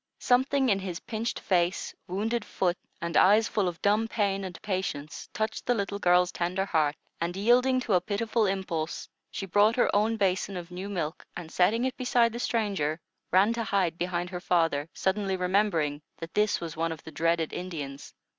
[0.17, 5.29] Something in his pinched face, wounded foot, and eyes full of dumb pain and patience,
[5.31, 9.95] touched the little girl's tender heart, and, yielding to a pitiful impulse, she brought her
[9.95, 12.99] own basin of new milk and, setting it beside the stranger,
[13.31, 17.53] ran to hide behind her father, suddenly remembering that this was one of the dreaded
[17.53, 18.15] Indians.